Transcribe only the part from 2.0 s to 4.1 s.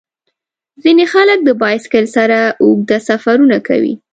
سره اوږده سفرونه کوي.